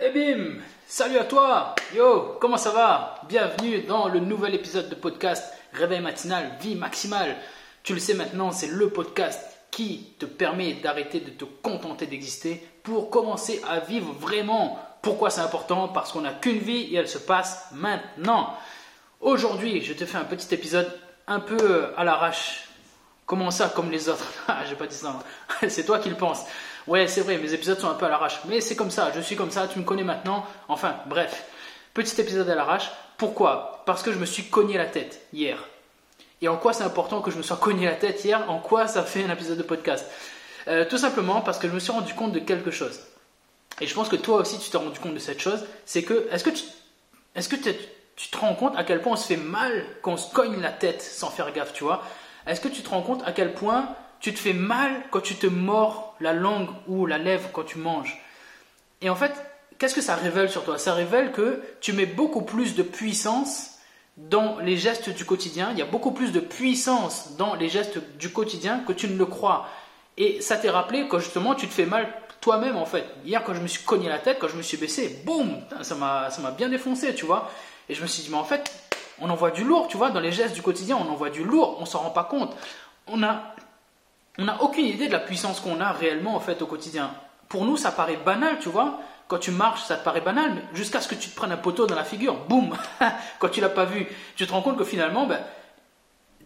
Et 0.00 0.10
bim 0.10 0.60
Salut 0.86 1.18
à 1.18 1.24
toi 1.24 1.74
Yo 1.92 2.36
Comment 2.40 2.56
ça 2.56 2.70
va? 2.70 3.16
Bienvenue 3.28 3.80
dans 3.82 4.06
le 4.06 4.20
nouvel 4.20 4.54
épisode 4.54 4.88
de 4.88 4.94
podcast 4.94 5.52
Réveil 5.72 5.98
matinal, 6.00 6.52
vie 6.60 6.76
maximale. 6.76 7.34
Tu 7.82 7.94
le 7.94 7.98
sais 7.98 8.14
maintenant, 8.14 8.52
c'est 8.52 8.68
le 8.68 8.90
podcast 8.90 9.40
qui 9.72 10.14
te 10.20 10.24
permet 10.24 10.74
d'arrêter 10.74 11.18
de 11.18 11.30
te 11.30 11.44
contenter 11.44 12.06
d'exister 12.06 12.64
pour 12.84 13.10
commencer 13.10 13.60
à 13.68 13.80
vivre 13.80 14.12
vraiment. 14.12 14.78
Pourquoi 15.02 15.30
c'est 15.30 15.40
important? 15.40 15.88
Parce 15.88 16.12
qu'on 16.12 16.20
n'a 16.20 16.32
qu'une 16.32 16.58
vie 16.58 16.94
et 16.94 16.94
elle 16.94 17.08
se 17.08 17.18
passe 17.18 17.66
maintenant. 17.72 18.54
Aujourd'hui, 19.20 19.80
je 19.80 19.94
te 19.94 20.06
fais 20.06 20.18
un 20.18 20.24
petit 20.24 20.54
épisode 20.54 20.96
un 21.26 21.40
peu 21.40 21.88
à 21.96 22.04
l'arrache. 22.04 22.68
Comment 23.26 23.50
ça, 23.50 23.68
comme 23.68 23.90
les 23.90 24.08
autres? 24.08 24.32
Ah, 24.46 24.62
j'ai 24.68 24.76
pas 24.76 24.86
dit 24.86 24.94
ça. 24.94 25.18
c'est 25.68 25.84
toi 25.84 25.98
qui 25.98 26.08
le 26.08 26.16
penses. 26.16 26.44
Ouais, 26.88 27.06
c'est 27.06 27.20
vrai, 27.20 27.36
mes 27.36 27.52
épisodes 27.52 27.78
sont 27.78 27.90
un 27.90 27.94
peu 27.94 28.06
à 28.06 28.08
l'arrache. 28.08 28.40
Mais 28.46 28.62
c'est 28.62 28.74
comme 28.74 28.90
ça, 28.90 29.12
je 29.14 29.20
suis 29.20 29.36
comme 29.36 29.50
ça, 29.50 29.68
tu 29.68 29.78
me 29.78 29.84
connais 29.84 30.04
maintenant. 30.04 30.46
Enfin, 30.68 30.96
bref. 31.04 31.44
Petit 31.92 32.18
épisode 32.18 32.48
à 32.48 32.54
l'arrache. 32.54 32.90
Pourquoi? 33.18 33.82
Parce 33.84 34.02
que 34.02 34.10
je 34.10 34.18
me 34.18 34.24
suis 34.24 34.44
cogné 34.44 34.78
la 34.78 34.86
tête 34.86 35.20
hier. 35.34 35.58
Et 36.40 36.48
en 36.48 36.56
quoi 36.56 36.72
c'est 36.72 36.84
important 36.84 37.20
que 37.20 37.30
je 37.30 37.36
me 37.36 37.42
sois 37.42 37.58
cogné 37.58 37.84
la 37.84 37.94
tête 37.94 38.24
hier? 38.24 38.50
En 38.50 38.58
quoi 38.58 38.86
ça 38.86 39.02
fait 39.02 39.22
un 39.22 39.30
épisode 39.30 39.58
de 39.58 39.62
podcast? 39.62 40.06
Euh, 40.66 40.86
Tout 40.88 40.96
simplement 40.96 41.42
parce 41.42 41.58
que 41.58 41.68
je 41.68 41.74
me 41.74 41.78
suis 41.78 41.92
rendu 41.92 42.14
compte 42.14 42.32
de 42.32 42.38
quelque 42.38 42.70
chose. 42.70 43.00
Et 43.82 43.86
je 43.86 43.94
pense 43.94 44.08
que 44.08 44.16
toi 44.16 44.38
aussi 44.38 44.58
tu 44.58 44.70
t'es 44.70 44.78
rendu 44.78 44.98
compte 44.98 45.14
de 45.14 45.18
cette 45.18 45.40
chose. 45.40 45.66
C'est 45.84 46.04
que, 46.04 46.26
est-ce 46.30 46.42
que, 46.44 46.50
tu, 46.50 46.64
est-ce 47.34 47.50
que 47.50 47.56
tu 47.56 48.28
te 48.30 48.38
rends 48.38 48.54
compte 48.54 48.76
à 48.78 48.84
quel 48.84 49.02
point 49.02 49.12
on 49.12 49.16
se 49.16 49.26
fait 49.26 49.36
mal 49.36 49.84
quand 50.00 50.12
on 50.12 50.16
se 50.16 50.32
cogne 50.32 50.58
la 50.60 50.72
tête 50.72 51.02
sans 51.02 51.28
faire 51.28 51.52
gaffe, 51.52 51.74
tu 51.74 51.84
vois? 51.84 52.02
Est-ce 52.46 52.62
que 52.62 52.68
tu 52.68 52.82
te 52.82 52.88
rends 52.88 53.02
compte 53.02 53.22
à 53.26 53.32
quel 53.32 53.52
point 53.52 53.94
tu 54.20 54.34
te 54.34 54.38
fais 54.38 54.52
mal 54.52 54.92
quand 55.10 55.20
tu 55.20 55.34
te 55.36 55.46
mords 55.46 56.16
la 56.20 56.32
langue 56.32 56.68
ou 56.86 57.06
la 57.06 57.18
lèvre 57.18 57.50
quand 57.52 57.64
tu 57.64 57.78
manges. 57.78 58.20
Et 59.00 59.10
en 59.10 59.14
fait, 59.14 59.32
qu'est-ce 59.78 59.94
que 59.94 60.00
ça 60.00 60.16
révèle 60.16 60.50
sur 60.50 60.64
toi? 60.64 60.78
Ça 60.78 60.94
révèle 60.94 61.32
que 61.32 61.62
tu 61.80 61.92
mets 61.92 62.06
beaucoup 62.06 62.42
plus 62.42 62.74
de 62.74 62.82
puissance 62.82 63.78
dans 64.16 64.58
les 64.58 64.76
gestes 64.76 65.10
du 65.10 65.24
quotidien. 65.24 65.68
Il 65.70 65.78
y 65.78 65.82
a 65.82 65.86
beaucoup 65.86 66.10
plus 66.10 66.32
de 66.32 66.40
puissance 66.40 67.36
dans 67.36 67.54
les 67.54 67.68
gestes 67.68 67.98
du 68.18 68.30
quotidien 68.30 68.80
que 68.80 68.92
tu 68.92 69.06
ne 69.06 69.16
le 69.16 69.26
crois. 69.26 69.68
Et 70.16 70.40
ça 70.40 70.56
t'est 70.56 70.70
rappelé 70.70 71.06
quand 71.06 71.20
justement 71.20 71.54
tu 71.54 71.68
te 71.68 71.72
fais 71.72 71.86
mal 71.86 72.12
toi-même 72.40 72.76
en 72.76 72.86
fait. 72.86 73.04
Hier 73.24 73.44
quand 73.44 73.54
je 73.54 73.60
me 73.60 73.68
suis 73.68 73.84
cogné 73.84 74.08
la 74.08 74.18
tête, 74.18 74.38
quand 74.40 74.48
je 74.48 74.56
me 74.56 74.62
suis 74.62 74.76
baissé, 74.76 75.22
boum, 75.24 75.60
ça 75.82 75.94
m'a 75.94 76.50
bien 76.56 76.68
défoncé, 76.68 77.14
tu 77.14 77.24
vois. 77.24 77.48
Et 77.88 77.94
je 77.94 78.02
me 78.02 78.08
suis 78.08 78.24
dit, 78.24 78.30
mais 78.30 78.36
en 78.36 78.44
fait, 78.44 78.72
on 79.20 79.30
envoie 79.30 79.52
du 79.52 79.62
lourd, 79.62 79.86
tu 79.86 79.96
vois, 79.96 80.10
dans 80.10 80.20
les 80.20 80.32
gestes 80.32 80.54
du 80.54 80.62
quotidien, 80.62 80.96
on 80.96 81.08
envoie 81.08 81.30
du 81.30 81.44
lourd, 81.44 81.78
on 81.80 81.86
s'en 81.86 82.00
rend 82.00 82.10
pas 82.10 82.24
compte. 82.24 82.56
On 83.06 83.22
a 83.22 83.54
on 84.38 84.44
n'a 84.44 84.62
aucune 84.62 84.86
idée 84.86 85.08
de 85.08 85.12
la 85.12 85.18
puissance 85.18 85.60
qu'on 85.60 85.80
a 85.80 85.90
réellement 85.92 86.36
en 86.36 86.40
fait 86.40 86.62
au 86.62 86.66
quotidien. 86.66 87.10
Pour 87.48 87.64
nous, 87.64 87.76
ça 87.76 87.90
paraît 87.90 88.18
banal, 88.24 88.58
tu 88.60 88.68
vois. 88.68 89.00
Quand 89.26 89.38
tu 89.38 89.50
marches, 89.50 89.82
ça 89.82 89.96
te 89.96 90.04
paraît 90.04 90.20
banal, 90.20 90.54
mais 90.54 90.62
jusqu'à 90.72 91.00
ce 91.00 91.08
que 91.08 91.14
tu 91.14 91.28
te 91.28 91.36
prennes 91.36 91.52
un 91.52 91.58
poteau 91.58 91.86
dans 91.86 91.96
la 91.96 92.04
figure, 92.04 92.34
boum 92.48 92.74
Quand 93.40 93.48
tu 93.48 93.60
l'as 93.60 93.68
pas 93.68 93.84
vu, 93.84 94.06
tu 94.36 94.46
te 94.46 94.52
rends 94.52 94.62
compte 94.62 94.78
que 94.78 94.84
finalement, 94.84 95.26
ben, 95.26 95.40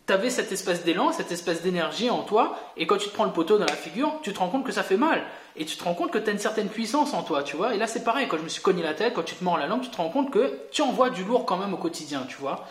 tu 0.06 0.12
avais 0.12 0.30
cette 0.30 0.50
espèce 0.50 0.82
d'élan, 0.82 1.12
cette 1.12 1.30
espèce 1.30 1.62
d'énergie 1.62 2.10
en 2.10 2.22
toi, 2.22 2.58
et 2.76 2.86
quand 2.86 2.96
tu 2.96 3.08
te 3.08 3.14
prends 3.14 3.24
le 3.24 3.32
poteau 3.32 3.58
dans 3.58 3.66
la 3.66 3.76
figure, 3.76 4.18
tu 4.22 4.32
te 4.32 4.38
rends 4.38 4.48
compte 4.48 4.64
que 4.64 4.72
ça 4.72 4.82
fait 4.82 4.96
mal. 4.96 5.22
Et 5.54 5.64
tu 5.64 5.76
te 5.76 5.84
rends 5.84 5.94
compte 5.94 6.10
que 6.10 6.18
tu 6.18 6.28
as 6.28 6.32
une 6.32 6.38
certaine 6.38 6.68
puissance 6.68 7.14
en 7.14 7.22
toi, 7.22 7.42
tu 7.42 7.56
vois. 7.56 7.74
Et 7.74 7.78
là, 7.78 7.86
c'est 7.86 8.02
pareil, 8.02 8.26
quand 8.26 8.38
je 8.38 8.42
me 8.42 8.48
suis 8.48 8.62
cogné 8.62 8.82
la 8.82 8.94
tête, 8.94 9.14
quand 9.14 9.22
tu 9.22 9.36
te 9.36 9.44
mords 9.44 9.58
la 9.58 9.66
langue, 9.66 9.82
tu 9.82 9.90
te 9.90 9.96
rends 9.98 10.08
compte 10.08 10.30
que 10.30 10.58
tu 10.72 10.82
envoies 10.82 11.10
du 11.10 11.24
lourd 11.24 11.44
quand 11.46 11.58
même 11.58 11.74
au 11.74 11.78
quotidien, 11.78 12.24
tu 12.28 12.36
vois. 12.36 12.66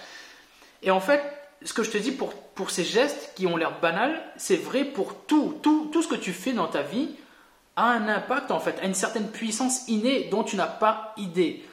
Et 0.84 0.92
en 0.92 1.00
fait, 1.00 1.22
ce 1.64 1.74
que 1.74 1.84
je 1.84 1.92
te 1.92 1.98
dis 1.98 2.12
pour, 2.12 2.34
pour 2.34 2.72
ces 2.72 2.84
gestes 2.84 3.34
qui 3.36 3.46
ont 3.48 3.58
l'air 3.58 3.80
banals, 3.80 4.22
c'est 4.38 4.56
vrai 4.56 4.84
pour 4.84 5.16
tout, 5.26 5.60
tout, 5.62 5.90
tout 5.92 6.02
ce 6.02 6.08
que 6.08 6.16
tu 6.16 6.34
fais 6.34 6.54
dans 6.54 6.68
ta 6.68 6.82
vie 6.82 7.10
a 7.76 7.86
un 7.86 8.08
impact 8.08 8.52
en 8.52 8.60
fait, 8.60 8.80
a 8.82 8.86
une 8.86 8.94
certaine 8.94 9.30
puissance 9.30 9.88
innée 9.88 10.28
dont 10.30 10.44
tu 10.44 10.56
n'as 10.56 10.68
pas 10.68 11.14
idée. 11.18 11.64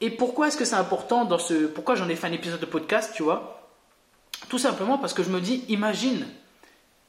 Et 0.00 0.10
pourquoi 0.10 0.48
est-ce 0.48 0.56
que 0.56 0.64
c'est 0.64 0.74
important 0.74 1.24
dans 1.24 1.38
ce, 1.38 1.66
pourquoi 1.66 1.94
j'en 1.94 2.08
ai 2.08 2.16
fait 2.16 2.26
un 2.26 2.32
épisode 2.32 2.60
de 2.60 2.66
podcast, 2.66 3.12
tu 3.14 3.22
vois? 3.22 3.70
Tout 4.48 4.58
simplement 4.58 4.98
parce 4.98 5.14
que 5.14 5.22
je 5.22 5.30
me 5.30 5.40
dis, 5.40 5.64
imagine, 5.68 6.26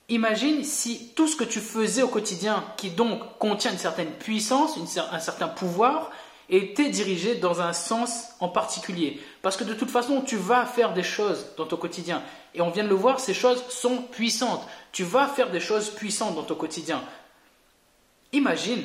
imagine 0.07 0.63
si 0.63 1.09
tout 1.16 1.27
ce 1.27 1.35
que 1.35 1.44
tu 1.44 1.59
faisais 1.59 2.03
au 2.03 2.07
quotidien, 2.07 2.63
qui 2.77 2.91
donc 2.91 3.38
contient 3.38 3.71
une 3.71 3.77
certaine 3.77 4.11
puissance, 4.11 4.77
un 5.11 5.19
certain 5.19 5.50
pouvoir, 5.50 6.11
était 6.50 6.89
dirigé 6.89 7.35
dans 7.35 7.61
un 7.61 7.73
sens 7.73 8.29
en 8.39 8.50
particulier. 8.50 9.22
Parce 9.41 9.57
que 9.57 9.63
de 9.63 9.73
toute 9.73 9.89
façon, 9.89 10.22
tu 10.22 10.38
vas 10.38 10.66
faire 10.66 10.94
des 10.94 11.03
choses 11.03 11.47
dans 11.57 11.66
ton 11.66 11.78
quotidien. 11.78 12.22
Et 12.53 12.61
on 12.61 12.69
vient 12.69 12.83
de 12.83 12.89
le 12.89 12.95
voir, 12.95 13.19
ces 13.19 13.33
choses 13.33 13.63
sont 13.69 14.03
puissantes. 14.03 14.67
Tu 14.91 15.03
vas 15.03 15.28
faire 15.28 15.51
des 15.51 15.59
choses 15.59 15.89
puissantes 15.89 16.35
dans 16.35 16.44
ton 16.44 16.56
quotidien. 16.56 17.01
Imagine 18.31 18.83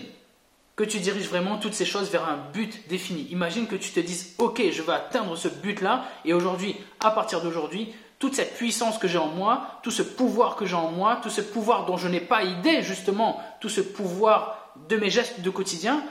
que 0.76 0.84
tu 0.84 0.98
diriges 0.98 1.28
vraiment 1.28 1.58
toutes 1.58 1.74
ces 1.74 1.84
choses 1.84 2.10
vers 2.10 2.26
un 2.26 2.38
but 2.52 2.88
défini. 2.88 3.26
Imagine 3.30 3.66
que 3.66 3.76
tu 3.76 3.90
te 3.90 4.00
dises, 4.00 4.34
ok, 4.38 4.62
je 4.72 4.80
vais 4.80 4.92
atteindre 4.92 5.36
ce 5.36 5.48
but-là, 5.48 6.04
et 6.24 6.32
aujourd'hui, 6.32 6.74
à 7.00 7.10
partir 7.10 7.42
d'aujourd'hui, 7.42 7.92
toute 8.18 8.34
cette 8.34 8.54
puissance 8.54 8.96
que 8.96 9.08
j'ai 9.08 9.18
en 9.18 9.28
moi, 9.28 9.78
tout 9.82 9.90
ce 9.90 10.02
pouvoir 10.02 10.56
que 10.56 10.66
j'ai 10.66 10.76
en 10.76 10.90
moi, 10.90 11.18
tout 11.22 11.30
ce 11.30 11.40
pouvoir 11.40 11.84
dont 11.84 11.96
je 11.96 12.08
n'ai 12.08 12.20
pas 12.20 12.44
idée, 12.44 12.82
justement, 12.82 13.42
tout 13.60 13.68
ce 13.68 13.80
pouvoir 13.80 14.72
de 14.88 14.96
mes 14.96 15.10
gestes 15.10 15.40
de 15.40 15.50
quotidien, 15.50 16.02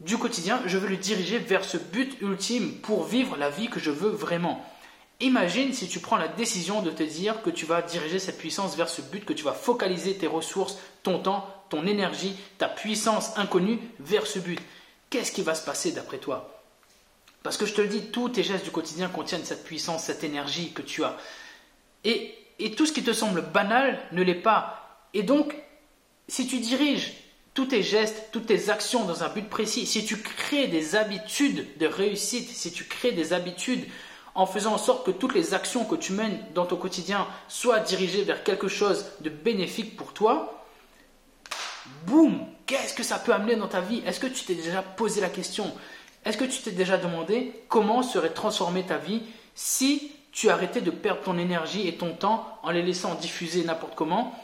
du 0.00 0.16
quotidien, 0.16 0.62
je 0.66 0.78
veux 0.78 0.88
le 0.88 0.96
diriger 0.96 1.38
vers 1.38 1.64
ce 1.64 1.76
but 1.76 2.16
ultime 2.22 2.72
pour 2.80 3.04
vivre 3.04 3.36
la 3.36 3.50
vie 3.50 3.68
que 3.68 3.80
je 3.80 3.90
veux 3.90 4.10
vraiment. 4.10 4.64
Imagine 5.20 5.74
si 5.74 5.88
tu 5.88 6.00
prends 6.00 6.16
la 6.16 6.28
décision 6.28 6.80
de 6.80 6.90
te 6.90 7.02
dire 7.02 7.42
que 7.42 7.50
tu 7.50 7.66
vas 7.66 7.82
diriger 7.82 8.18
cette 8.18 8.38
puissance 8.38 8.76
vers 8.76 8.88
ce 8.88 9.02
but, 9.02 9.26
que 9.26 9.34
tu 9.34 9.44
vas 9.44 9.52
focaliser 9.52 10.16
tes 10.16 10.26
ressources, 10.26 10.78
ton 11.02 11.18
temps, 11.18 11.46
ton 11.68 11.86
énergie, 11.86 12.34
ta 12.56 12.68
puissance 12.68 13.36
inconnue 13.36 13.78
vers 13.98 14.26
ce 14.26 14.38
but. 14.38 14.58
Qu'est-ce 15.10 15.32
qui 15.32 15.42
va 15.42 15.54
se 15.54 15.64
passer 15.64 15.92
d'après 15.92 16.18
toi? 16.18 16.62
Parce 17.42 17.58
que 17.58 17.66
je 17.66 17.74
te 17.74 17.82
le 17.82 17.88
dis, 17.88 18.10
tous 18.10 18.30
tes 18.30 18.42
gestes 18.42 18.64
du 18.64 18.70
quotidien 18.70 19.08
contiennent 19.08 19.44
cette 19.44 19.64
puissance, 19.64 20.04
cette 20.04 20.24
énergie 20.24 20.72
que 20.72 20.82
tu 20.82 21.04
as. 21.04 21.16
Et, 22.04 22.36
tout 22.76 22.86
ce 22.86 22.92
qui 22.92 23.02
te 23.02 23.12
semble 23.12 23.42
banal 23.42 23.98
ne 24.12 24.22
l'est 24.22 24.34
pas. 24.34 25.06
Et 25.14 25.22
donc, 25.22 25.54
si 26.28 26.46
tu 26.46 26.58
diriges 26.58 27.14
tous 27.54 27.66
tes 27.66 27.82
gestes, 27.82 28.28
toutes 28.32 28.46
tes 28.46 28.70
actions 28.70 29.04
dans 29.04 29.24
un 29.24 29.28
but 29.28 29.48
précis, 29.48 29.86
si 29.86 30.04
tu 30.04 30.18
crées 30.18 30.68
des 30.68 30.94
habitudes 30.94 31.66
de 31.78 31.86
réussite, 31.86 32.48
si 32.48 32.72
tu 32.72 32.84
crées 32.84 33.12
des 33.12 33.32
habitudes 33.32 33.84
en 34.34 34.46
faisant 34.46 34.74
en 34.74 34.78
sorte 34.78 35.04
que 35.04 35.10
toutes 35.10 35.34
les 35.34 35.54
actions 35.54 35.84
que 35.84 35.96
tu 35.96 36.12
mènes 36.12 36.38
dans 36.54 36.66
ton 36.66 36.76
quotidien 36.76 37.26
soient 37.48 37.80
dirigées 37.80 38.22
vers 38.22 38.44
quelque 38.44 38.68
chose 38.68 39.06
de 39.20 39.30
bénéfique 39.30 39.96
pour 39.96 40.12
toi, 40.12 40.64
boum, 42.06 42.46
qu'est-ce 42.66 42.94
que 42.94 43.02
ça 43.02 43.18
peut 43.18 43.32
amener 43.32 43.56
dans 43.56 43.66
ta 43.66 43.80
vie? 43.80 44.02
Est-ce 44.06 44.20
que 44.20 44.28
tu 44.28 44.44
t'es 44.44 44.54
déjà 44.54 44.82
posé 44.82 45.20
la 45.20 45.28
question? 45.28 45.72
Est-ce 46.24 46.36
que 46.36 46.44
tu 46.44 46.62
t'es 46.62 46.70
déjà 46.70 46.98
demandé 46.98 47.52
comment 47.68 48.02
serait 48.02 48.30
transformée 48.30 48.84
ta 48.84 48.98
vie 48.98 49.22
si 49.54 50.12
tu 50.32 50.48
arrêtais 50.48 50.80
de 50.80 50.90
perdre 50.90 51.22
ton 51.22 51.38
énergie 51.38 51.88
et 51.88 51.96
ton 51.96 52.12
temps 52.12 52.58
en 52.62 52.70
les 52.70 52.82
laissant 52.82 53.14
diffuser 53.16 53.64
n'importe 53.64 53.96
comment? 53.96 54.38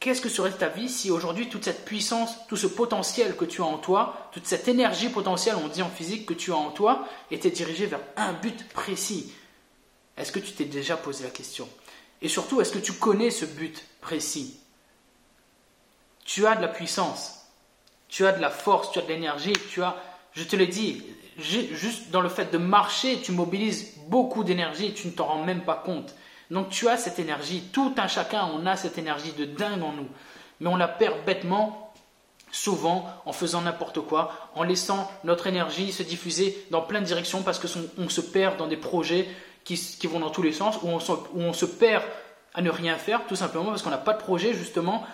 Qu'est-ce 0.00 0.20
que 0.20 0.28
serait 0.28 0.52
ta 0.52 0.68
vie 0.68 0.88
si 0.88 1.10
aujourd'hui 1.10 1.48
toute 1.48 1.64
cette 1.64 1.84
puissance, 1.84 2.46
tout 2.46 2.56
ce 2.56 2.68
potentiel 2.68 3.36
que 3.36 3.44
tu 3.44 3.62
as 3.62 3.66
en 3.66 3.78
toi, 3.78 4.28
toute 4.32 4.46
cette 4.46 4.68
énergie 4.68 5.08
potentielle, 5.08 5.56
on 5.56 5.68
dit 5.68 5.82
en 5.82 5.90
physique, 5.90 6.24
que 6.24 6.34
tu 6.34 6.52
as 6.52 6.56
en 6.56 6.70
toi, 6.70 7.08
était 7.32 7.50
dirigée 7.50 7.86
vers 7.86 8.00
un 8.16 8.32
but 8.32 8.68
précis? 8.68 9.32
Est-ce 10.16 10.30
que 10.30 10.38
tu 10.38 10.52
t'es 10.52 10.66
déjà 10.66 10.96
posé 10.96 11.24
la 11.24 11.30
question? 11.30 11.68
Et 12.22 12.28
surtout, 12.28 12.60
est-ce 12.60 12.72
que 12.72 12.78
tu 12.78 12.92
connais 12.92 13.30
ce 13.30 13.44
but 13.44 13.84
précis? 14.00 14.60
Tu 16.24 16.46
as 16.46 16.54
de 16.54 16.62
la 16.62 16.68
puissance, 16.68 17.46
tu 18.08 18.24
as 18.24 18.32
de 18.32 18.40
la 18.40 18.50
force, 18.50 18.92
tu 18.92 19.00
as 19.00 19.02
de 19.02 19.08
l'énergie, 19.08 19.54
tu 19.70 19.82
as, 19.82 19.96
je 20.32 20.44
te 20.44 20.54
l'ai 20.54 20.66
dit, 20.66 21.02
juste 21.38 22.10
dans 22.10 22.20
le 22.20 22.28
fait 22.28 22.52
de 22.52 22.58
marcher, 22.58 23.20
tu 23.20 23.32
mobilises 23.32 23.94
beaucoup 24.06 24.44
d'énergie, 24.44 24.94
tu 24.94 25.08
ne 25.08 25.12
t'en 25.12 25.26
rends 25.26 25.44
même 25.44 25.64
pas 25.64 25.76
compte. 25.76 26.14
Donc 26.50 26.70
tu 26.70 26.88
as 26.88 26.96
cette 26.96 27.18
énergie, 27.18 27.62
tout 27.72 27.94
un 27.96 28.08
chacun, 28.08 28.48
on 28.54 28.66
a 28.66 28.76
cette 28.76 28.98
énergie 28.98 29.32
de 29.32 29.44
dingue 29.44 29.82
en 29.82 29.92
nous. 29.92 30.08
Mais 30.60 30.68
on 30.68 30.76
la 30.76 30.88
perd 30.88 31.24
bêtement, 31.26 31.92
souvent, 32.50 33.06
en 33.26 33.32
faisant 33.32 33.60
n'importe 33.60 34.00
quoi, 34.00 34.32
en 34.54 34.62
laissant 34.62 35.10
notre 35.24 35.46
énergie 35.46 35.92
se 35.92 36.02
diffuser 36.02 36.66
dans 36.70 36.80
plein 36.80 37.00
de 37.00 37.06
directions 37.06 37.42
parce 37.42 37.58
qu'on 37.58 38.08
se 38.08 38.20
perd 38.20 38.56
dans 38.56 38.66
des 38.66 38.76
projets 38.76 39.28
qui, 39.64 40.06
vont 40.06 40.20
dans 40.20 40.30
tous 40.30 40.42
les 40.42 40.52
sens, 40.52 40.78
où 40.82 40.88
on, 40.88 41.52
se, 41.52 41.66
perd 41.66 42.02
à 42.54 42.62
ne 42.62 42.70
rien 42.70 42.96
faire, 42.96 43.26
tout 43.26 43.36
simplement 43.36 43.66
parce 43.66 43.82
qu'on 43.82 43.90
n'a 43.90 43.98
pas 43.98 44.14
de 44.14 44.18
projet, 44.18 44.54
justement. 44.54 45.04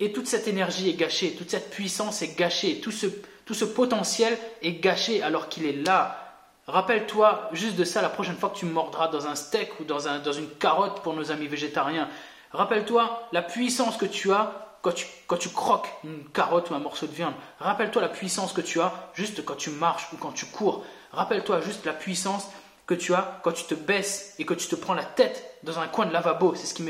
Et 0.00 0.12
toute 0.12 0.26
cette 0.26 0.48
énergie 0.48 0.90
est 0.90 0.94
gâchée, 0.94 1.36
toute 1.38 1.50
cette 1.50 1.70
puissance 1.70 2.20
est 2.22 2.36
gâchée, 2.36 2.80
tout 2.80 2.90
ce 2.90 3.64
potentiel 3.64 4.36
est 4.62 4.72
gâché 4.72 5.22
alors 5.22 5.48
qu'il 5.48 5.64
est 5.64 5.84
là, 5.84 6.21
Rappelle-toi 6.68 7.48
juste 7.52 7.76
de 7.76 7.84
ça 7.84 8.02
la 8.02 8.08
prochaine 8.08 8.36
fois 8.36 8.50
que 8.50 8.58
tu 8.58 8.66
mordras 8.66 9.08
dans 9.08 9.26
un 9.26 9.34
steak 9.34 9.80
ou 9.80 9.84
dans, 9.84 9.98
une 9.98 10.48
carotte 10.60 11.02
pour 11.02 11.14
nos 11.14 11.32
amis 11.32 11.48
végétariens. 11.48 12.08
Rappelle-toi 12.52 13.28
la 13.32 13.42
puissance 13.42 13.96
que 13.96 14.06
tu 14.06 14.32
as 14.32 14.76
quand 14.80 14.92
tu, 14.92 15.06
quand 15.26 15.36
tu 15.36 15.48
croques 15.48 15.88
une 16.04 16.24
carotte 16.32 16.70
ou 16.70 16.74
un 16.74 16.78
morceau 16.78 17.06
de 17.06 17.12
viande. 17.12 17.34
Rappelle-toi 17.58 18.02
la 18.02 18.08
puissance 18.08 18.52
que 18.52 18.60
tu 18.60 18.80
as 18.80 18.92
juste 19.14 19.44
quand 19.44 19.56
tu 19.56 19.70
marches 19.70 20.08
ou 20.12 20.16
quand 20.16 20.32
tu 20.32 20.46
cours. 20.46 20.84
Rappelle-toi 21.12 21.60
juste 21.60 21.84
la 21.84 21.92
puissance 21.92 22.48
que 22.86 22.94
tu 22.94 23.12
as 23.14 23.40
quand 23.42 23.52
tu 23.52 23.64
te 23.64 23.74
baisses 23.74 24.34
et 24.38 24.44
que 24.44 24.54
tu 24.54 24.68
te 24.68 24.76
prends 24.76 24.94
la 24.94 25.04
tête 25.04 25.58
dans 25.64 25.80
un 25.80 25.88
coin 25.88 26.06
de 26.06 26.12
lavabo. 26.12 26.54
C'est 26.54 26.66
ce 26.66 26.74
qui 26.74 26.82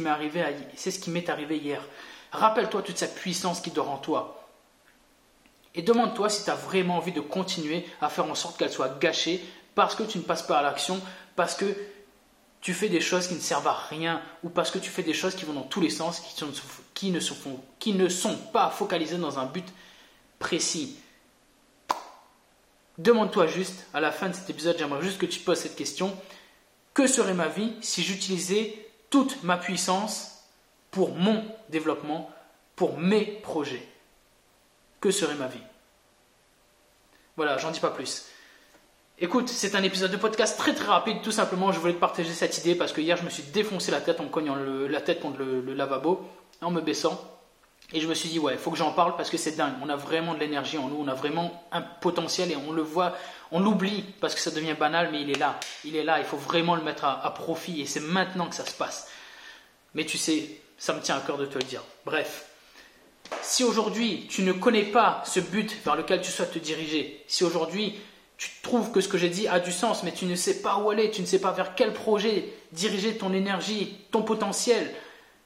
m'est 0.00 0.08
arrivé, 0.08 0.42
c'est 0.74 0.90
ce 0.90 0.98
qui 0.98 1.10
m'est 1.10 1.28
arrivé 1.28 1.58
hier. 1.58 1.82
Rappelle-toi 2.32 2.82
toute 2.82 2.98
cette 2.98 3.14
puissance 3.14 3.60
qui 3.60 3.70
dort 3.70 3.90
en 3.90 3.98
toi. 3.98 4.45
Et 5.76 5.82
demande-toi 5.82 6.30
si 6.30 6.42
tu 6.42 6.50
as 6.50 6.54
vraiment 6.54 6.96
envie 6.96 7.12
de 7.12 7.20
continuer 7.20 7.84
à 8.00 8.08
faire 8.08 8.24
en 8.24 8.34
sorte 8.34 8.58
qu'elle 8.58 8.72
soit 8.72 8.98
gâchée 8.98 9.44
parce 9.74 9.94
que 9.94 10.02
tu 10.02 10.16
ne 10.16 10.22
passes 10.22 10.42
pas 10.42 10.58
à 10.58 10.62
l'action, 10.62 11.00
parce 11.36 11.54
que 11.54 11.66
tu 12.62 12.72
fais 12.72 12.88
des 12.88 13.02
choses 13.02 13.28
qui 13.28 13.34
ne 13.34 13.40
servent 13.40 13.68
à 13.68 13.74
rien 13.74 14.22
ou 14.42 14.48
parce 14.48 14.70
que 14.70 14.78
tu 14.78 14.88
fais 14.88 15.02
des 15.02 15.12
choses 15.12 15.36
qui 15.36 15.44
vont 15.44 15.52
dans 15.52 15.62
tous 15.62 15.82
les 15.82 15.90
sens, 15.90 16.20
qui, 16.94 17.12
ne, 17.12 17.20
sont, 18.08 18.36
pas 18.54 18.70
focalisées 18.70 19.18
dans 19.18 19.38
un 19.38 19.44
but 19.44 19.66
précis. 20.38 20.96
Demande-toi 22.96 23.46
juste, 23.46 23.86
à 23.92 24.00
la 24.00 24.10
fin 24.10 24.30
de 24.30 24.34
cet 24.34 24.48
épisode, 24.48 24.76
j'aimerais 24.78 25.02
juste 25.02 25.18
que 25.18 25.26
tu 25.26 25.40
poses 25.40 25.58
cette 25.58 25.76
question. 25.76 26.16
Que 26.94 27.06
serait 27.06 27.34
ma 27.34 27.48
vie 27.48 27.74
si 27.82 28.02
j'utilisais 28.02 28.74
toute 29.10 29.42
ma 29.42 29.58
puissance 29.58 30.42
pour 30.90 31.14
mon 31.14 31.44
développement, 31.68 32.30
pour 32.74 32.98
mes 32.98 33.24
projets? 33.26 33.86
Que 35.06 35.12
serait 35.12 35.36
ma 35.36 35.46
vie 35.46 35.60
Voilà, 37.36 37.58
j'en 37.58 37.70
dis 37.70 37.78
pas 37.78 37.90
plus. 37.90 38.24
Écoute, 39.20 39.48
c'est 39.48 39.76
un 39.76 39.84
épisode 39.84 40.10
de 40.10 40.16
podcast 40.16 40.58
très 40.58 40.74
très 40.74 40.88
rapide, 40.88 41.22
tout 41.22 41.30
simplement. 41.30 41.70
Je 41.70 41.78
voulais 41.78 41.92
te 41.92 42.00
partager 42.00 42.32
cette 42.32 42.58
idée 42.58 42.74
parce 42.74 42.92
que 42.92 43.00
hier 43.00 43.16
je 43.16 43.22
me 43.22 43.30
suis 43.30 43.44
défoncé 43.44 43.92
la 43.92 44.00
tête 44.00 44.18
en 44.18 44.26
cognant 44.26 44.56
la 44.56 45.00
tête 45.00 45.20
contre 45.20 45.38
le, 45.38 45.74
lavabo, 45.74 46.28
en 46.60 46.72
me 46.72 46.80
baissant. 46.80 47.22
Et 47.92 48.00
je 48.00 48.08
me 48.08 48.14
suis 48.14 48.30
dit, 48.30 48.40
ouais, 48.40 48.54
il 48.54 48.58
faut 48.58 48.72
que 48.72 48.76
j'en 48.76 48.90
parle 48.90 49.14
parce 49.14 49.30
que 49.30 49.36
c'est 49.36 49.52
dingue. 49.52 49.74
On 49.80 49.88
a 49.90 49.94
vraiment 49.94 50.34
de 50.34 50.40
l'énergie 50.40 50.76
en 50.76 50.88
nous, 50.88 50.96
on 50.98 51.06
a 51.06 51.14
vraiment 51.14 51.64
un 51.70 51.82
potentiel 51.82 52.50
et 52.50 52.56
on 52.56 52.72
le 52.72 52.82
voit, 52.82 53.16
on 53.52 53.60
l'oublie 53.60 54.02
parce 54.20 54.34
que 54.34 54.40
ça 54.40 54.50
devient 54.50 54.74
banal, 54.76 55.10
mais 55.12 55.22
il 55.22 55.30
est 55.30 55.38
là. 55.38 55.60
Il 55.84 55.94
est 55.94 56.02
là, 56.02 56.18
il 56.18 56.24
faut 56.24 56.36
vraiment 56.36 56.74
le 56.74 56.82
mettre 56.82 57.04
à, 57.04 57.24
à 57.24 57.30
profit 57.30 57.80
et 57.80 57.86
c'est 57.86 58.00
maintenant 58.00 58.48
que 58.48 58.56
ça 58.56 58.66
se 58.66 58.74
passe. 58.74 59.08
Mais 59.94 60.04
tu 60.04 60.18
sais, 60.18 60.60
ça 60.78 60.94
me 60.94 61.00
tient 61.00 61.16
à 61.16 61.20
cœur 61.20 61.38
de 61.38 61.46
te 61.46 61.58
le 61.58 61.64
dire. 61.64 61.82
Bref, 62.04 62.55
si 63.46 63.62
aujourd'hui 63.62 64.26
tu 64.28 64.42
ne 64.42 64.52
connais 64.52 64.82
pas 64.82 65.22
ce 65.24 65.38
but 65.38 65.76
vers 65.84 65.94
lequel 65.94 66.20
tu 66.20 66.32
souhaites 66.32 66.52
te 66.52 66.58
diriger, 66.58 67.22
si 67.28 67.44
aujourd'hui 67.44 67.94
tu 68.36 68.50
trouves 68.60 68.90
que 68.90 69.00
ce 69.00 69.08
que 69.08 69.16
j'ai 69.16 69.28
dit 69.28 69.46
a 69.46 69.60
du 69.60 69.70
sens, 69.70 70.02
mais 70.02 70.12
tu 70.12 70.26
ne 70.26 70.34
sais 70.34 70.60
pas 70.62 70.78
où 70.78 70.90
aller, 70.90 71.10
tu 71.10 71.22
ne 71.22 71.26
sais 71.26 71.40
pas 71.40 71.52
vers 71.52 71.74
quel 71.76 71.92
projet 71.92 72.52
diriger 72.72 73.16
ton 73.16 73.32
énergie, 73.32 73.98
ton 74.10 74.22
potentiel. 74.22 74.92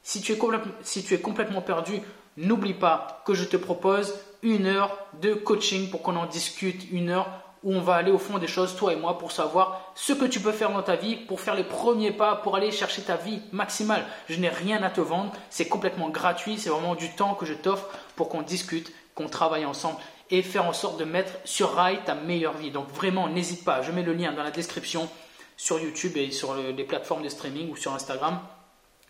Si 0.02 0.22
tu 0.22 0.32
es, 0.32 0.38
si 0.82 1.04
tu 1.04 1.14
es 1.14 1.20
complètement 1.20 1.60
perdu, 1.60 2.00
n'oublie 2.38 2.74
pas 2.74 3.22
que 3.26 3.34
je 3.34 3.44
te 3.44 3.58
propose 3.58 4.14
une 4.42 4.66
heure 4.66 4.96
de 5.20 5.34
coaching 5.34 5.90
pour 5.90 6.00
qu'on 6.00 6.16
en 6.16 6.26
discute, 6.26 6.90
une 6.90 7.10
heure 7.10 7.28
où 7.62 7.74
on 7.74 7.80
va 7.80 7.96
aller 7.96 8.10
au 8.10 8.18
fond 8.18 8.38
des 8.38 8.46
choses, 8.46 8.74
toi 8.76 8.92
et 8.92 8.96
moi, 8.96 9.18
pour 9.18 9.32
savoir 9.32 9.92
ce 9.94 10.12
que 10.12 10.24
tu 10.24 10.40
peux 10.40 10.52
faire 10.52 10.70
dans 10.70 10.82
ta 10.82 10.96
vie, 10.96 11.16
pour 11.16 11.40
faire 11.40 11.54
les 11.54 11.64
premiers 11.64 12.10
pas, 12.10 12.36
pour 12.36 12.56
aller 12.56 12.70
chercher 12.70 13.02
ta 13.02 13.16
vie 13.16 13.42
maximale. 13.52 14.06
Je 14.28 14.40
n'ai 14.40 14.48
rien 14.48 14.82
à 14.82 14.90
te 14.90 15.00
vendre, 15.00 15.32
c'est 15.50 15.68
complètement 15.68 16.08
gratuit, 16.08 16.58
c'est 16.58 16.70
vraiment 16.70 16.94
du 16.94 17.10
temps 17.10 17.34
que 17.34 17.46
je 17.46 17.54
t'offre 17.54 17.88
pour 18.16 18.28
qu'on 18.28 18.42
discute, 18.42 18.92
qu'on 19.14 19.28
travaille 19.28 19.66
ensemble 19.66 19.98
et 20.30 20.42
faire 20.42 20.64
en 20.64 20.72
sorte 20.72 20.98
de 20.98 21.04
mettre 21.04 21.32
sur 21.44 21.74
rail 21.74 22.00
ta 22.06 22.14
meilleure 22.14 22.56
vie. 22.56 22.70
Donc 22.70 22.88
vraiment, 22.88 23.28
n'hésite 23.28 23.64
pas, 23.64 23.82
je 23.82 23.92
mets 23.92 24.02
le 24.02 24.14
lien 24.14 24.32
dans 24.32 24.42
la 24.42 24.50
description 24.50 25.08
sur 25.56 25.78
YouTube 25.78 26.16
et 26.16 26.30
sur 26.30 26.54
les 26.54 26.84
plateformes 26.84 27.22
de 27.22 27.28
streaming 27.28 27.70
ou 27.70 27.76
sur 27.76 27.92
Instagram. 27.92 28.40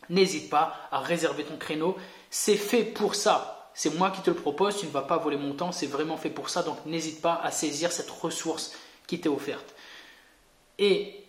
N'hésite 0.09 0.51
pas 0.51 0.75
à 0.91 0.99
réserver 0.99 1.45
ton 1.45 1.57
créneau. 1.57 1.97
C'est 2.31 2.57
fait 2.57 2.83
pour 2.83 3.15
ça. 3.15 3.60
C'est 3.83 3.97
moi 3.97 4.11
qui 4.11 4.21
te 4.21 4.29
le 4.29 4.37
propose, 4.37 4.77
tu 4.77 4.85
ne 4.85 4.91
vas 4.91 5.01
pas 5.01 5.17
voler 5.17 5.39
mon 5.39 5.55
temps, 5.55 5.73
c'est 5.73 5.87
vraiment 5.87 6.19
fait 6.19 6.29
pour 6.29 6.51
ça. 6.51 6.63
Donc 6.63 6.85
n'hésite 6.85 7.23
pas 7.23 7.41
à 7.43 7.51
saisir 7.51 7.93
cette 7.93 8.11
ressource 8.11 8.77
qui 9.07 9.19
t'est 9.19 9.31
offerte. 9.31 9.75
Et 10.79 11.25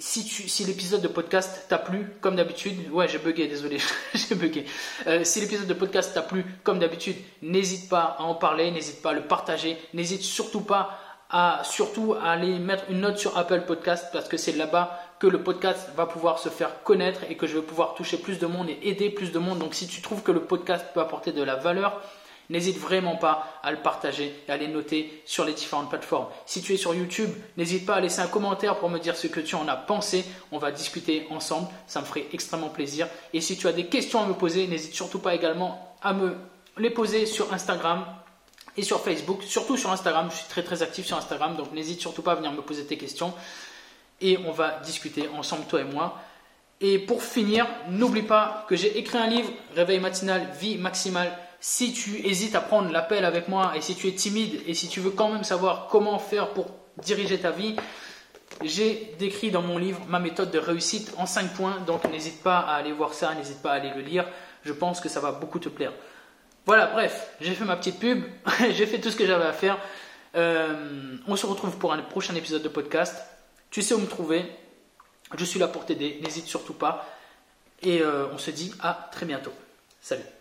si, 0.00 0.64
l'épisode 0.64 1.02
de 1.02 1.06
podcast 1.06 1.66
t'a 1.68 1.78
plu, 1.78 2.08
comme 2.20 2.34
d'habitude, 2.34 2.90
ouais, 2.90 3.06
j'ai 3.06 3.18
bugué, 3.18 3.46
désolé, 3.46 3.78
j'ai 4.14 4.34
bugué. 4.34 4.64
Euh, 5.06 5.22
si 5.22 5.40
l'épisode 5.40 5.68
de 5.68 5.74
podcast 5.74 6.12
t'a 6.12 6.22
plu, 6.22 6.44
comme 6.64 6.80
d'habitude, 6.80 7.14
n'hésite 7.40 7.88
pas 7.88 8.16
à 8.18 8.22
en 8.22 8.34
parler, 8.34 8.72
n'hésite 8.72 9.00
pas 9.00 9.10
à 9.10 9.14
le 9.14 9.28
partager, 9.28 9.78
n'hésite 9.94 10.22
surtout 10.22 10.62
pas 10.62 10.98
à 11.30 11.62
surtout 11.64 12.14
à 12.14 12.30
aller 12.30 12.58
mettre 12.58 12.84
une 12.88 13.00
note 13.00 13.18
sur 13.18 13.36
Apple 13.36 13.62
Podcast 13.62 14.06
parce 14.12 14.28
que 14.28 14.36
c'est 14.36 14.52
là-bas 14.52 15.00
que 15.18 15.26
le 15.26 15.42
podcast 15.42 15.90
va 15.96 16.06
pouvoir 16.06 16.38
se 16.38 16.48
faire 16.48 16.82
connaître 16.82 17.20
et 17.28 17.36
que 17.36 17.46
je 17.46 17.56
vais 17.56 17.64
pouvoir 17.64 17.94
toucher 17.94 18.18
plus 18.18 18.38
de 18.38 18.46
monde 18.46 18.68
et 18.68 18.88
aider 18.88 19.10
plus 19.10 19.32
de 19.32 19.38
monde. 19.38 19.58
Donc 19.58 19.74
si 19.74 19.88
tu 19.88 20.02
trouves 20.02 20.22
que 20.22 20.32
le 20.32 20.40
podcast 20.40 20.86
peut 20.94 21.00
apporter 21.00 21.32
de 21.32 21.42
la 21.42 21.56
valeur, 21.56 22.00
N'hésite 22.48 22.78
vraiment 22.78 23.16
pas 23.16 23.58
à 23.62 23.72
le 23.72 23.78
partager 23.78 24.32
et 24.46 24.52
à 24.52 24.56
les 24.56 24.68
noter 24.68 25.22
sur 25.24 25.44
les 25.44 25.52
différentes 25.52 25.90
plateformes. 25.90 26.28
Si 26.46 26.62
tu 26.62 26.74
es 26.74 26.76
sur 26.76 26.94
YouTube, 26.94 27.30
n'hésite 27.56 27.84
pas 27.84 27.96
à 27.96 28.00
laisser 28.00 28.20
un 28.20 28.28
commentaire 28.28 28.78
pour 28.78 28.88
me 28.88 28.98
dire 28.98 29.16
ce 29.16 29.26
que 29.26 29.40
tu 29.40 29.56
en 29.56 29.66
as 29.66 29.76
pensé. 29.76 30.24
On 30.52 30.58
va 30.58 30.70
discuter 30.70 31.26
ensemble. 31.30 31.68
Ça 31.88 32.00
me 32.00 32.04
ferait 32.04 32.26
extrêmement 32.32 32.68
plaisir. 32.68 33.08
Et 33.32 33.40
si 33.40 33.56
tu 33.56 33.66
as 33.66 33.72
des 33.72 33.86
questions 33.86 34.22
à 34.22 34.26
me 34.26 34.34
poser, 34.34 34.68
n'hésite 34.68 34.94
surtout 34.94 35.18
pas 35.18 35.34
également 35.34 35.96
à 36.02 36.12
me 36.12 36.36
les 36.78 36.90
poser 36.90 37.26
sur 37.26 37.52
Instagram 37.52 38.04
et 38.76 38.82
sur 38.82 39.00
Facebook. 39.00 39.42
Surtout 39.42 39.76
sur 39.76 39.90
Instagram. 39.90 40.28
Je 40.30 40.36
suis 40.36 40.48
très 40.48 40.62
très 40.62 40.82
actif 40.82 41.06
sur 41.06 41.16
Instagram. 41.16 41.56
Donc 41.56 41.72
n'hésite 41.72 42.00
surtout 42.00 42.22
pas 42.22 42.32
à 42.32 42.34
venir 42.36 42.52
me 42.52 42.62
poser 42.62 42.84
tes 42.84 42.96
questions. 42.96 43.32
Et 44.20 44.38
on 44.46 44.52
va 44.52 44.80
discuter 44.80 45.28
ensemble, 45.36 45.66
toi 45.66 45.80
et 45.80 45.84
moi. 45.84 46.20
Et 46.80 46.98
pour 46.98 47.22
finir, 47.22 47.66
n'oublie 47.88 48.22
pas 48.22 48.66
que 48.68 48.76
j'ai 48.76 48.98
écrit 48.98 49.18
un 49.18 49.26
livre, 49.26 49.50
Réveil 49.74 50.00
matinal, 50.00 50.50
vie 50.60 50.76
maximale 50.76 51.36
si 51.60 51.92
tu 51.92 52.26
hésites 52.26 52.54
à 52.54 52.60
prendre 52.60 52.90
l'appel 52.92 53.24
avec 53.24 53.48
moi 53.48 53.72
et 53.76 53.80
si 53.80 53.94
tu 53.94 54.08
es 54.08 54.12
timide 54.12 54.60
et 54.66 54.74
si 54.74 54.88
tu 54.88 55.00
veux 55.00 55.10
quand 55.10 55.30
même 55.30 55.44
savoir 55.44 55.88
comment 55.90 56.18
faire 56.18 56.50
pour 56.50 56.66
diriger 57.02 57.38
ta 57.38 57.50
vie, 57.50 57.76
j'ai 58.62 59.14
décrit 59.18 59.50
dans 59.50 59.62
mon 59.62 59.78
livre 59.78 60.00
ma 60.08 60.18
méthode 60.18 60.50
de 60.50 60.58
réussite 60.58 61.12
en 61.16 61.26
5 61.26 61.54
points. 61.54 61.78
Donc 61.86 62.04
n'hésite 62.10 62.42
pas 62.42 62.58
à 62.58 62.74
aller 62.74 62.92
voir 62.92 63.14
ça, 63.14 63.34
n'hésite 63.34 63.62
pas 63.62 63.72
à 63.72 63.74
aller 63.74 63.90
le 63.94 64.02
lire. 64.02 64.26
Je 64.64 64.72
pense 64.72 65.00
que 65.00 65.08
ça 65.08 65.20
va 65.20 65.32
beaucoup 65.32 65.58
te 65.58 65.68
plaire. 65.68 65.92
Voilà, 66.66 66.86
bref, 66.86 67.30
j'ai 67.40 67.54
fait 67.54 67.64
ma 67.64 67.76
petite 67.76 68.00
pub, 68.00 68.24
j'ai 68.72 68.86
fait 68.86 69.00
tout 69.00 69.10
ce 69.10 69.16
que 69.16 69.24
j'avais 69.24 69.46
à 69.46 69.52
faire. 69.52 69.78
Euh, 70.34 71.16
on 71.28 71.36
se 71.36 71.46
retrouve 71.46 71.78
pour 71.78 71.92
un 71.92 72.02
prochain 72.02 72.34
épisode 72.34 72.62
de 72.62 72.68
podcast. 72.68 73.16
Tu 73.70 73.82
sais 73.82 73.94
où 73.94 73.98
me 73.98 74.06
trouver. 74.06 74.44
Je 75.38 75.44
suis 75.44 75.60
là 75.60 75.68
pour 75.68 75.86
t'aider, 75.86 76.20
n'hésite 76.22 76.46
surtout 76.46 76.74
pas. 76.74 77.08
Et 77.82 78.00
euh, 78.02 78.26
on 78.32 78.38
se 78.38 78.50
dit 78.50 78.74
à 78.80 79.08
très 79.12 79.26
bientôt. 79.26 79.52
Salut 80.00 80.35